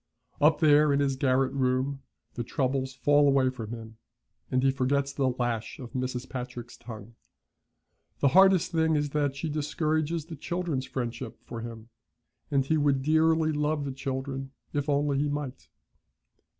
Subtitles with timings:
[0.41, 2.01] Up there in his garret room
[2.33, 3.97] the troubles fall away from him,
[4.49, 6.27] and he forgets the lash of Mrs.
[6.27, 7.13] Patrick's tongue.
[8.19, 11.89] The hardest thing is that she discourages the children's friendship for him,
[12.49, 15.69] and he would dearly love the children if only he might.